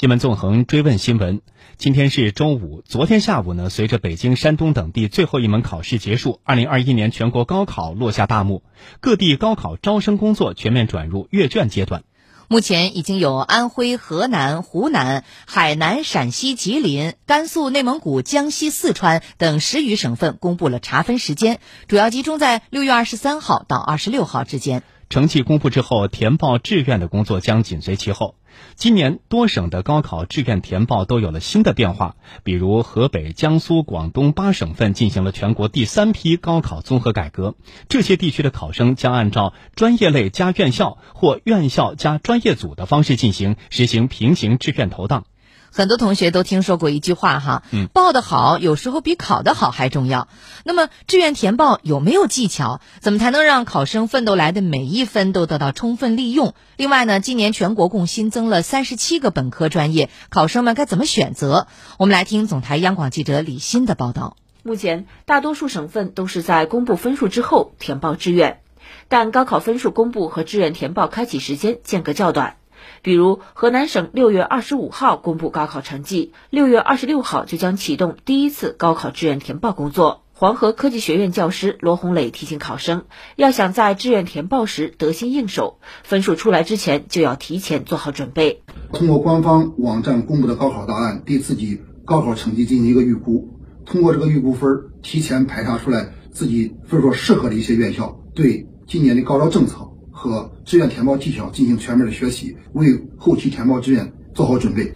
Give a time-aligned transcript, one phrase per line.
[0.00, 1.42] 新闻纵横追问新闻，
[1.76, 2.80] 今天是周五。
[2.86, 8.62] 昨天下午呢，随着北京、山东等地最后一门考试结束，二零二一年全国高考落下大幕，
[9.00, 12.02] 各地高考招生工作全面转入阅卷阶段。
[12.48, 24.82] 目前已经有安徽、河南、湖南、海南、陕西、吉林、甘肃、内蒙古、江西、四川等十余省份公布了查分时间，主要集中在六月二十三号到二十六号之间。
[25.10, 28.36] 成绩公布之后，填报志愿的工作将紧随其后。
[28.76, 37.56] 今年多省的高考志愿填报都有了新的变化，比如河北、江苏、广东八省份进行了全国第三批高考综合改革，
[37.88, 45.24] 这些地区的考生将按照专业类加院校或院校加专业组的方式进行，实行平行志愿投档。
[45.72, 50.28] 很多同学都听说过一句话哈，嗯，报的好有时候比考的好还重要。
[50.64, 52.80] 那么志愿填报有没有技巧？
[53.00, 56.54] 怎么才能让考生奋斗来的每一分都得到充分利用？
[56.76, 61.66] 另外呢，今年全国共新增了三十七个本科专业，考生们该怎么选择？
[61.98, 64.36] 我们来听总台央广记者李欣的报道。
[64.62, 68.60] 目前，大多数省份都是在公布分数之后填报志愿，
[69.08, 72.56] 但高考分数公布和志愿填报开启时间间隔较短。
[73.02, 80.22] 比如，河南省六月二十五号公布高考成绩，六月二十六号就将启动第一次高考志愿填报工作。
[80.32, 83.04] 黄河科技学院教师罗红磊提醒考生，
[83.36, 88.62] 要想在志愿填报时得心应手，分数出来之前就要提前做好准备。
[88.94, 94.70] 通过官方网站公布的高考答案，对自己高考成绩进行一个预估，通过这个预估分，
[95.02, 99.90] 提前排查出来自己分数适合的一些院校，对今年的高招政策。
[100.20, 104.92] 和志愿填报技巧进行全面的学习，为后期填报志愿做好准备。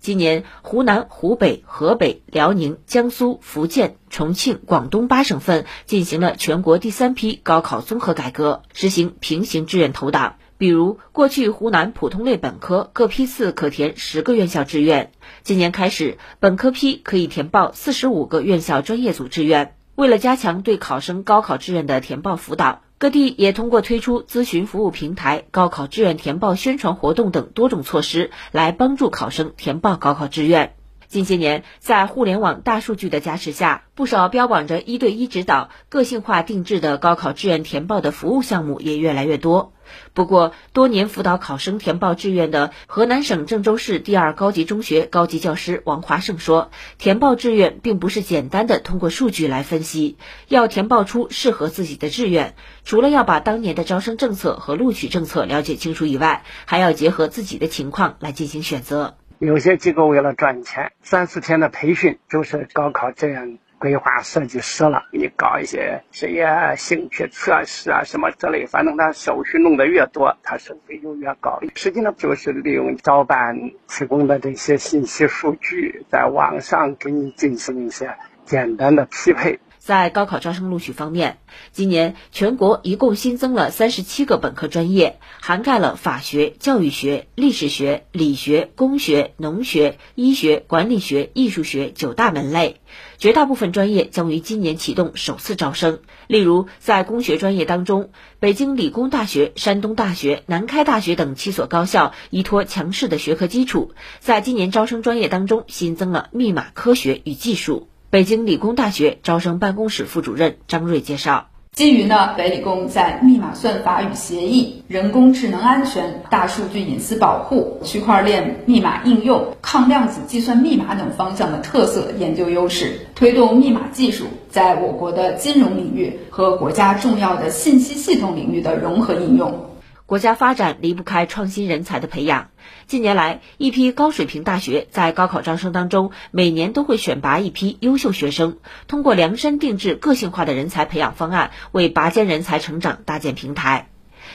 [0.00, 10.36] 今年，湖南、湖北、河北、辽宁、江苏、福建、重庆、广东八省份进行了全国第三批高考综合改革，实行平行志愿投档。
[10.56, 19.74] 比如，过去湖南普通类本科各批次可填十个院校志愿，今年开始，本科批可以填报四十五个院校专业组志愿。
[19.94, 22.80] 为了加强对考生高考志愿的填报辅导。
[22.96, 30.74] 各地也通过推出咨询服务平台、高考志愿填报宣传活动等多种措施，来帮助考生填报高考志愿。
[31.06, 39.73] 近些年，在互联网大数据的加持下，不少标榜着一对一指导、个性化定制的高考志愿填报的服务项目也越来越多。
[40.12, 50.16] 不过，多年辅导考生填报志愿的河南省郑州市第二高级中学高级教师王华胜说：“填报志愿并不是简单的通过数据来分析，
[50.48, 71.60] 要填报出适合自己的志愿，除了要把当年的招生政策和录取政策了解清楚以外，还要结合自己的情况来进行选择。”有些机构为了赚钱，三四天的培训就是高考志愿规划设计师了，给你搞一些职业兴趣测试啊什么之类，反正他手续弄得越多，他收费就越高。
[71.74, 73.54] 实际上就是利用招办
[73.86, 79.60] 提供的这些信息数据，在网上给你进行一些简单的匹配。
[79.84, 81.40] 在高考招生录取方面，
[81.70, 92.80] 今年全国一共新增了三十七个本科专业，涵盖了法学、教育学、历史学、理学、工学、农学、医学、管理学、艺术学九大门类。
[93.18, 95.98] 绝大部分专业将于今年启动首次招生。
[96.28, 98.08] 例如，在工学专业当中，
[98.40, 107.88] 北京理工大学、山东大学、南开大学等七所高校依托强势的学科基础，在今年招生专业当中新增了密码科学与技术。
[108.14, 129.70] 北京理工大学招生办公室副主任张瑞介绍，基于呢北理工在密码算法与协议、人工智能安全、大数据隐私保护、区块链密码应用、抗量子计算密码等方向的特色研究优势，推动密码技术在我国的金融领域和国家重要的信息系统领域的融合应用。
[130.06, 132.50] 国家发展离不开创新人才的培养。
[132.86, 143.88] 近年来，一批高水平大学在高考招生当中，每年都会选拔一批优秀学生，通过量身定制、个性化的人才培养方案，为拔尖人才成长搭建平台。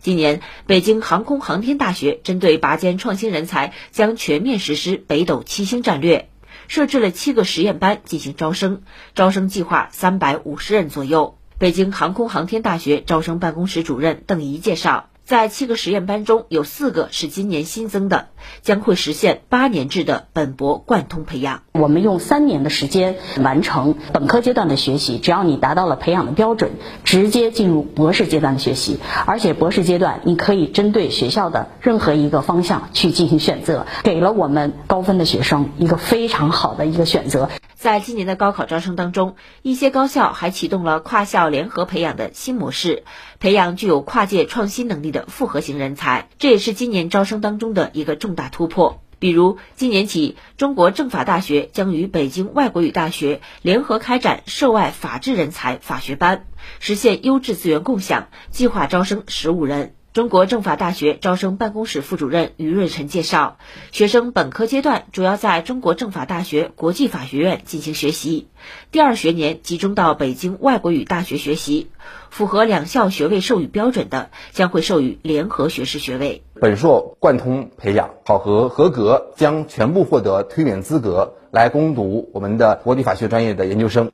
[0.00, 6.28] 今年，北京航空航天大学针对拔尖创新人才，将全面实施北斗七星战略，
[6.68, 8.82] 设置了七个实验班进行招生，
[9.14, 11.38] 招生计划三百五十人左右。
[11.56, 15.08] 北京航空航天大学招生办公室主任邓怡介绍。
[15.24, 18.28] 在七个实验班中，有四个是今年新增的，
[18.60, 21.62] 将会实现八年制的本博贯通培养。
[21.72, 26.72] 我们用三年的时间完成本科阶段的学习，只要你达到了培养的标准，
[27.04, 28.98] 直接进入博士阶段的学习。
[29.24, 37.48] 而且博士阶段，你可以针对学校的任何一个方向去进行选择，给了我们高分的学生一个非常好的一个选择。
[37.74, 43.04] 在今年的高考招生当中，一些高校还启动了跨校联合培养的新模式，
[43.40, 49.00] 培养具有跨界创新能力的复合型人才，这也是今年招生当中的一个重大突破。
[49.18, 56.44] 比如，今年起，中国政法大学将与北京外国语大学联合开展涉外法治人才法学班，
[56.78, 59.94] 实现优质资源共享，计划招生十五人。
[60.14, 63.56] 中国政法大学招生办公室副主任于瑞辰介绍，
[63.90, 68.46] 学生本科阶段主要在中国政法大学国际法学院进行学习，
[68.92, 71.88] 第二学年集中到北京外国语大学学习，
[72.30, 76.44] 符合两校学位授予标准的，将会授予联合学士学位。
[76.60, 84.12] 本硕贯通培养，考核合格将全部获得推免资格来攻读我们的国际法学专业的研究生。